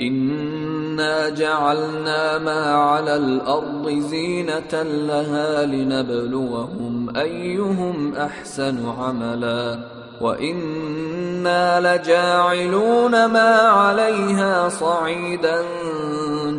[0.00, 9.78] انا جعلنا ما على الأرض زينه لها لنبلوهم ايهم احسن عملا
[10.20, 15.62] وأنا لجاعلون ما عليها صعيدا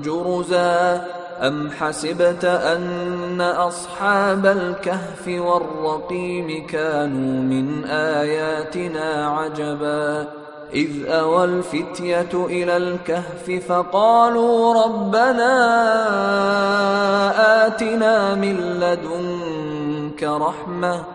[0.04, 1.06] جرزا
[1.42, 10.45] ام حسبت ان اصحاب الكهف والرقيم كانوا من اياتنا عجبا
[10.76, 15.54] إذ أوى الفتية إلى الكهف فقالوا ربنا
[17.68, 21.15] آتنا من لدنك رحمة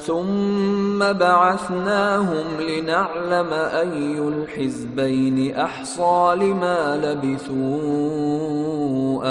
[0.00, 8.36] ثم بعثناهم لنعلم أي الحزبين أحصى لما لبثوا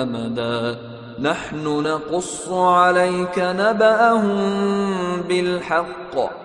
[0.04, 0.78] أمدا.
[1.20, 4.42] نحن نقص عليك نبأهم
[5.22, 6.45] بالحق.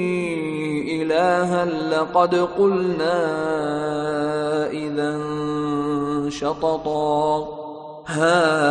[1.91, 3.21] لقد قلنا
[4.71, 5.19] إذا
[6.29, 7.47] شططا
[8.05, 8.61] هؤلاء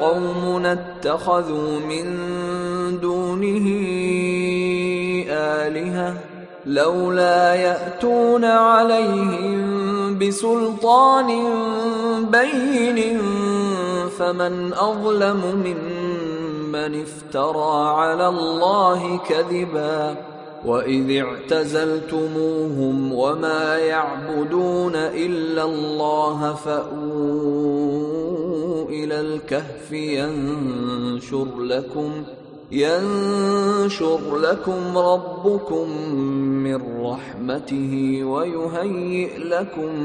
[0.00, 2.06] قوم اتخذوا من
[3.00, 3.66] دونه
[5.28, 6.14] آلهة
[6.66, 11.28] لولا يأتون عليهم بسلطان
[12.30, 13.20] بين
[14.18, 15.91] فمن أظلم ممن
[16.72, 20.16] من افترى على الله كذبا
[20.66, 28.02] وإذ اعتزلتموهم وما يعبدون إلا الله فأووا
[28.88, 32.24] إلى الكهف ينشر لكم
[32.72, 35.90] ينشر لكم ربكم
[36.64, 39.96] من رحمته ويهيئ لكم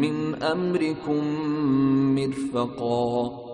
[0.00, 1.22] من أمركم
[2.14, 3.53] مرفقا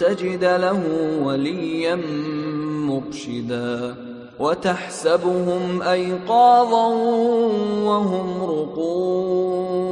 [0.00, 0.82] تجد له
[1.22, 1.98] وليا
[2.88, 3.94] مرشدا
[4.38, 6.86] وتحسبهم أيقاظا
[7.84, 9.90] وهم رقود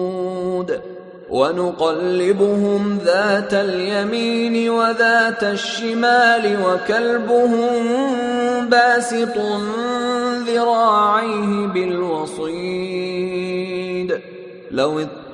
[1.30, 7.66] ونقلبهم ذات اليمين وذات الشمال وكلبهم
[8.68, 9.38] باسط
[10.46, 13.08] ذراعيه بالوصيد
[14.70, 15.00] لو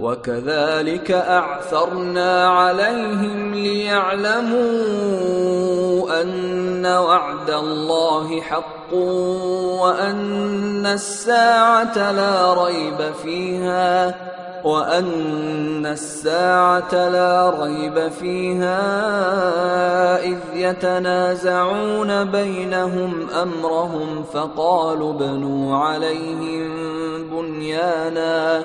[0.00, 4.60] وكذلك أعثرنا عليهم ليعلموا
[6.22, 8.94] أن وعد الله حق
[9.82, 14.14] وأن الساعة لا ريب فيها
[14.64, 18.80] وأن الساعة لا ريب فيها
[20.24, 26.70] إذ يتنازعون بينهم أمرهم فقالوا بنوا عليهم
[27.30, 28.64] بنيانا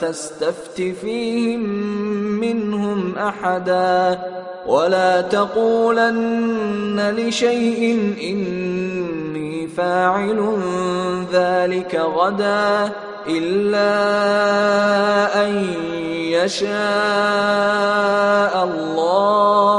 [0.00, 1.60] تستفت فيهم
[2.40, 4.18] منهم أحدا
[4.66, 10.58] ولا تقولن لشيء إني فاعل
[11.32, 12.92] ذلك غدا
[13.28, 13.94] إلا
[15.46, 15.74] أن
[16.32, 16.68] يشاء
[18.64, 19.78] الله.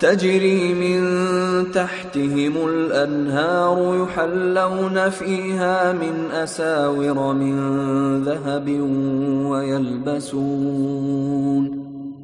[0.00, 1.00] تجري من
[1.72, 7.56] تحتهم الأنهار يحلون فيها من أساور من
[8.24, 8.68] ذهب
[9.50, 11.00] ويلبسون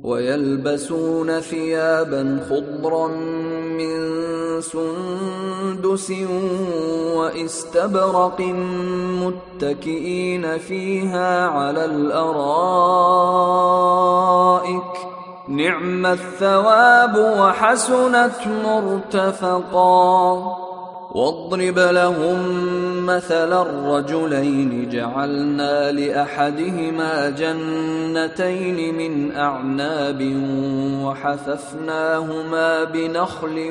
[0.04, 3.08] ويلبسون ثيابا خضرا
[3.78, 4.16] من
[4.60, 6.12] سندس
[7.16, 8.40] واستبرق
[9.22, 12.36] متكئين فيها على الأرائك
[15.48, 20.56] نعم الثواب وحسنت مرتفقا.
[21.14, 22.36] واضرب لهم
[23.06, 30.36] مثل الرجلين جعلنا لأحدهما جنتين من أعناب
[31.04, 33.68] وحففناهما بنخل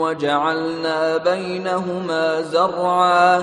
[0.00, 3.42] وجعلنا بينهما زرعا.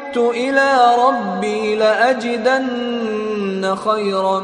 [0.17, 4.39] إلى ربي لأجدن خيرا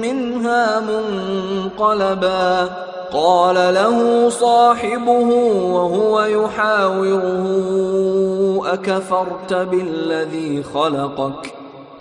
[0.00, 2.70] منها منقلبا.
[3.12, 5.28] قال له صاحبه
[5.74, 7.44] وهو يحاوره
[8.66, 11.61] أكفرت بالذي خلقك ۖ؟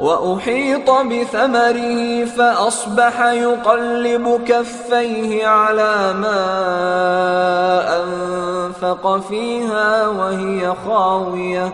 [0.00, 6.40] وأحيط بثمره فأصبح يقلب كفيه على ما
[8.02, 11.72] أنفق فيها وهي خاوية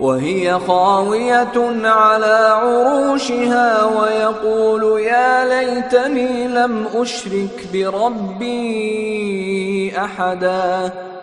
[0.00, 8.60] وهي خاوية على عروشها ويقول يا ليتني لم أشرك بربي
[9.98, 10.92] أحدا.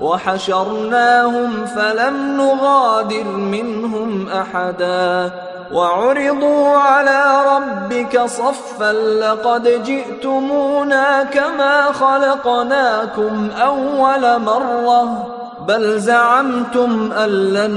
[0.00, 5.30] وحشرناهم فلم نغادر منهم أحدا
[5.72, 7.22] وعرضوا على
[7.56, 15.26] ربك صفا لقد جئتمونا كما خلقناكم أول مرة
[15.68, 17.74] بل زعمتم أن لن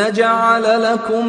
[0.00, 1.28] نجعل لكم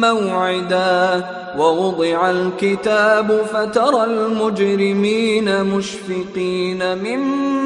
[0.00, 1.24] موعدا
[1.58, 7.65] ووضع الكتاب فترى المجرمين مشفقين مما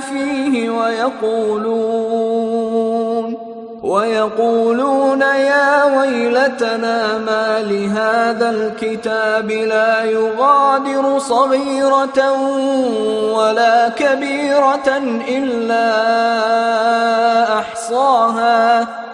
[0.00, 2.18] فيه ويقولون
[3.82, 12.32] ويقولون يا ويلتنا ما لهذا الكتاب لا يغادر صغيرة
[13.32, 14.96] ولا كبيرة
[15.28, 15.88] إلا
[17.58, 18.86] أحصاها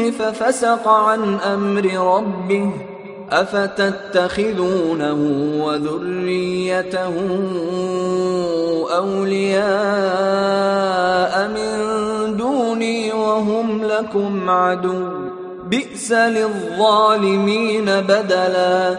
[0.00, 2.70] ففسق عن أمر ربه
[3.30, 5.18] أفتتخذونه
[5.64, 7.14] وذريته
[8.96, 9.70] أولياء
[11.48, 11.70] من
[12.36, 15.08] دوني وهم لكم عدو
[15.66, 18.98] بئس للظالمين بدلا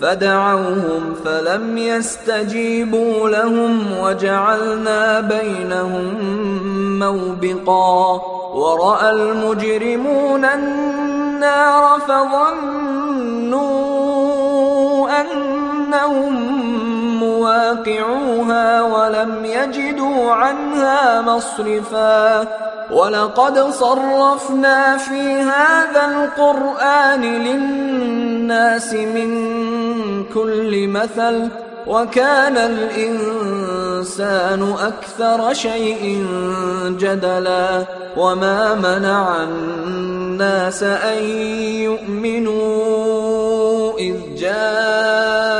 [0.00, 6.18] فدعوهم فلم يستجيبوا لهم وجعلنا بينهم
[6.98, 8.22] موبقا
[8.54, 13.60] ورأى المجرمون النار فظنوا
[15.20, 16.60] أنهم
[17.20, 22.46] مواقعوها ولم يجدوا عنها مصرفا
[22.92, 29.30] ولقد صرفنا في هذا القرآن للناس من
[30.34, 31.48] كل مثل
[31.86, 34.22] وكان الإنسان
[34.80, 36.26] أكثر شيء
[36.98, 37.84] جدلا
[38.16, 41.24] وما منع الناس أن
[41.88, 43.10] يؤمنوا
[43.98, 45.50] إذ جاءهم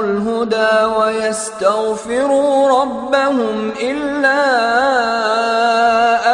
[0.00, 4.44] الهدى ويستغفروا ربهم إلا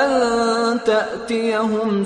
[0.04, 0.10] أن
[0.86, 2.04] تأتيهم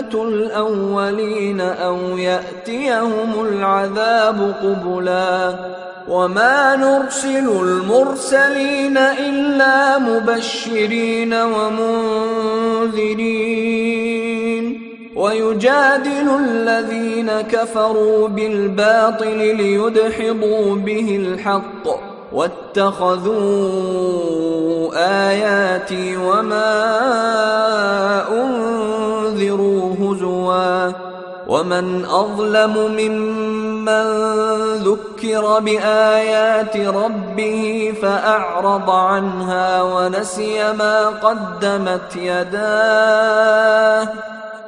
[0.00, 5.54] سنه الأولين أو يأتيهم العذاب قبلا
[6.08, 13.12] وما نرسل المرسلين إلا مبشرين ومنذرين
[15.16, 23.82] ويجادل الذين كفروا بالباطل ليدحضوا به الحق واتخذوا
[25.28, 26.92] آياتي وما
[29.32, 30.92] انذروا هزوا
[31.46, 34.04] ومن اظلم ممن
[34.74, 44.08] ذكر بايات ربه فاعرض عنها ونسي ما قدمت يداه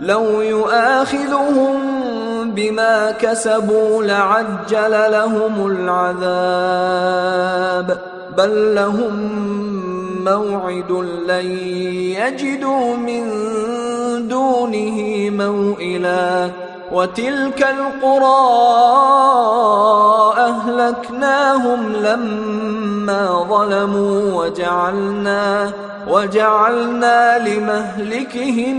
[0.00, 1.74] لو يؤاخذهم
[2.50, 5.66] بما كسبوا لعجل لهم
[6.86, 7.98] العذاب.
[8.38, 9.14] بل لهم
[10.24, 10.92] موعد
[11.28, 11.46] لن
[12.20, 13.24] يجدوا من
[14.28, 16.50] دونه موئلا.
[16.92, 18.66] وتلك القرى
[20.38, 25.72] أهلكناهم لما ظلموا وجعلنا
[26.08, 28.78] وجعلنا لمهلكهم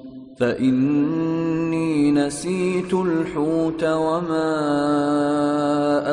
[0.41, 4.53] فإني نسيت الحوت وما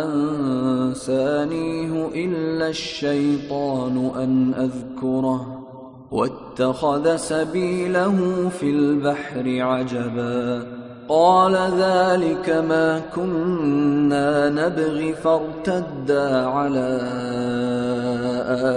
[0.04, 5.64] أنسانيه إلا الشيطان أن أذكره.
[6.10, 10.66] واتخذ سبيله في البحر عجبا.
[11.08, 17.00] قال ذلك ما كنا نبغي فارتدا على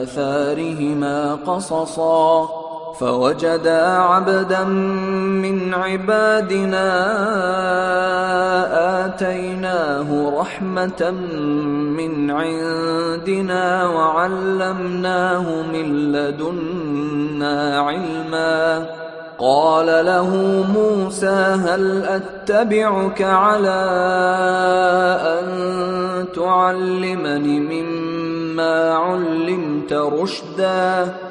[0.01, 2.60] آثارهما قصصا.
[3.01, 6.87] فوجدا عبدا من عبادنا
[9.05, 11.11] آتيناه رحمة
[11.97, 18.85] من عندنا وعلمناه من لدنا علما.
[19.39, 20.29] قال له
[20.73, 23.81] موسى هل أتبعك على
[25.21, 25.47] أن
[26.35, 31.30] تعلمني مما علمت رشداً؟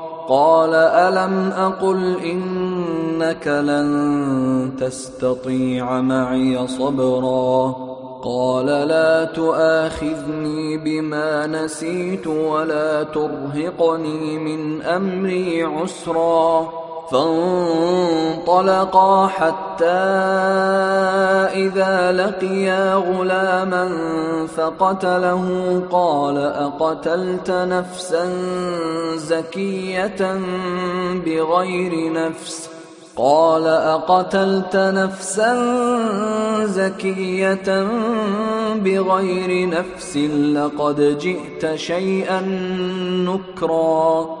[0.31, 7.75] قال ألم أقل إنك لن تستطيع معي صبرا
[8.23, 16.80] قال لا تؤاخذني بما نسيت ولا ترهقني من أمري عسرا
[17.11, 18.87] فانطلقا
[19.27, 19.85] حتى
[21.55, 23.89] إذا لقيا غلاما
[24.57, 25.45] فقتله
[25.91, 28.29] قال أقتلت نفسا
[29.15, 30.39] زكية
[31.25, 32.69] بغير نفس؟
[33.15, 35.55] قال أقتلت نفسا
[36.65, 37.87] زكية
[38.75, 40.17] بغير نفس
[40.55, 42.41] لقد جئت شيئا
[43.27, 44.40] نكرا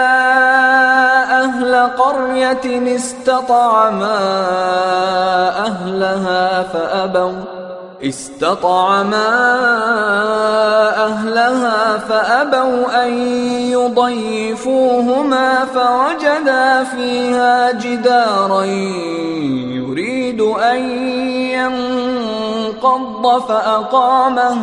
[1.87, 4.19] قرية استطعما
[5.65, 7.33] أهلها فأبوا.
[8.03, 9.29] استطعما
[11.05, 13.13] أهلها فأبوا أن
[13.71, 18.63] يضيفوهما فوجدا فيها جدارا
[19.75, 20.79] يريد أن
[22.81, 24.57] ينقض فأقامه.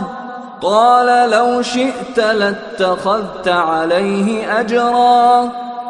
[0.62, 5.50] قال لو شئت لاتخذت عليه أجرا.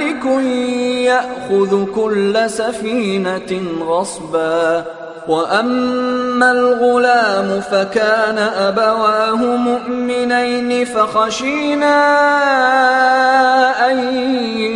[0.00, 0.24] ملك
[1.04, 4.84] يأخذ كل سفينة غصبا.
[5.28, 11.96] وأما الغلام فكان أبواه مؤمنين فخشينا
[13.90, 13.98] أن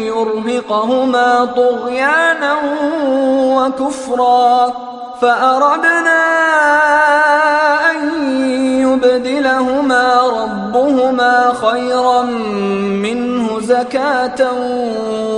[0.03, 2.57] يرهقهما طغيانا
[3.57, 4.73] وكفرا.
[5.21, 6.25] فأردنا
[7.91, 7.97] أن
[8.81, 12.23] يبدلهما ربهما خيرا
[13.03, 13.34] منه
[13.65, 14.53] زكاة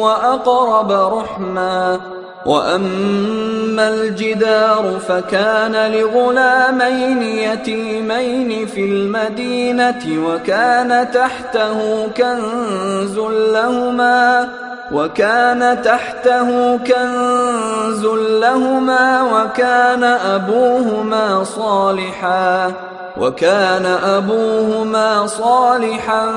[0.01, 2.01] وأقرب رحما
[2.47, 13.19] وأما الجدار فكان لغلامين يتيمين في المدينة وكان تحته كنز
[13.53, 14.49] لهما
[14.93, 18.07] وكان تحته كنز
[18.41, 22.73] لهما وكان أبوهما صالحا
[23.21, 26.33] وكان أبوهما صالحا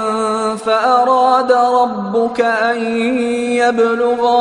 [0.56, 3.02] فأراد ربك أن
[3.52, 4.40] يبلغا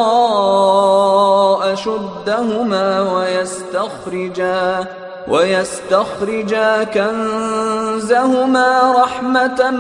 [1.73, 4.87] أشدهما ويستخرجا
[5.29, 8.71] ويستخرجا كنزهما
[9.03, 9.71] رحمة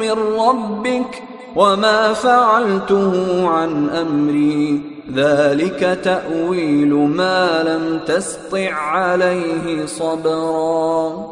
[0.00, 1.22] من ربك
[1.56, 4.80] وما فعلته عن أمري.
[5.14, 11.31] ذلك تأويل ما لم تسطع عليه صبرا.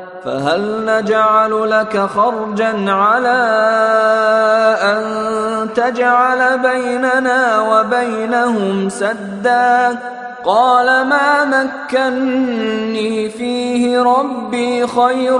[0.25, 3.41] فهل نجعل لك خرجا على
[4.81, 5.03] أن
[5.75, 9.97] تجعل بيننا وبينهم سدا؟
[10.45, 15.39] قال ما مكني فيه ربي خير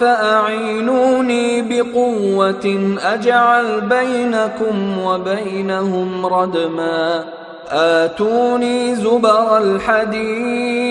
[0.00, 7.24] فأعينوني بقوة أجعل بينكم وبينهم ردما.
[7.70, 10.90] آتوني زبر الحديد.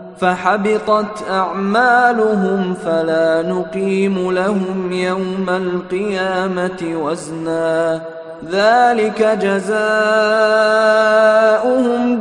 [0.19, 8.01] فحبطت أعمالهم فلا نقيم لهم يوم القيامة وزنا.
[8.51, 9.81] ذلك جزاؤهم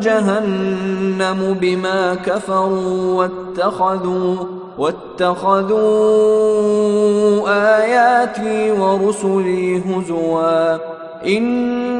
[0.01, 4.37] جهنم بما كفروا واتخذوا
[4.79, 5.81] واتخذوا
[7.79, 10.77] آياتي ورسلي هزوا.
[11.27, 12.00] إن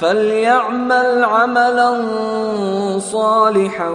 [0.00, 1.90] فليعمل عملا
[2.98, 3.90] صالحا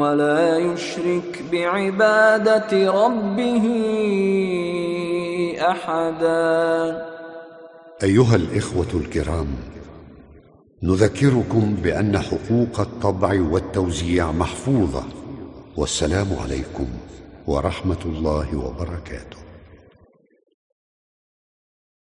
[0.00, 3.64] ولا يشرك بعباده ربه
[5.60, 7.06] احدا.
[8.02, 9.46] أيها الإخوة الكرام
[10.82, 15.02] نذكركم بأن حقوق الطبع والتوزيع محفوظة
[15.76, 16.86] والسلام عليكم
[17.46, 19.43] ورحمة الله وبركاته.